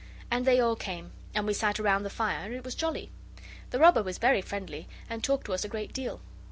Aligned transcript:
And 0.31 0.45
they 0.47 0.59
all 0.59 0.75
came, 0.75 1.11
and 1.35 1.45
we 1.45 1.53
sat 1.53 1.77
round 1.77 2.03
the 2.03 2.09
fire, 2.09 2.43
and 2.43 2.55
it 2.55 2.63
was 2.65 2.73
jolly. 2.73 3.11
The 3.69 3.77
robber 3.77 4.01
was 4.01 4.17
very 4.17 4.41
friendly, 4.41 4.87
and 5.07 5.23
talked 5.23 5.45
to 5.45 5.53
us 5.53 5.63
a 5.63 5.67
great 5.69 5.93
deal. 5.93 6.21